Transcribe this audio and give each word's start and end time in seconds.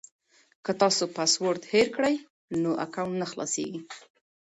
که 0.65 0.71
تاسو 0.81 1.03
پاسورډ 1.15 1.61
هېر 1.73 1.87
کړئ 1.95 2.15
نو 2.61 2.69
اکاونټ 2.85 3.15
نه 3.21 3.27
خلاصیږي. 3.31 3.79